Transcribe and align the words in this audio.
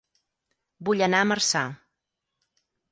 Vull 0.89 1.03
anar 1.09 1.21
a 1.27 1.31
Marçà 1.33 1.65